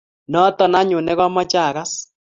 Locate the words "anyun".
0.81-1.03